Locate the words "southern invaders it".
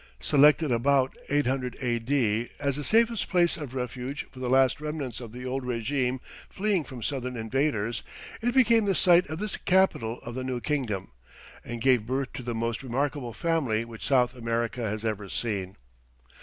7.03-8.55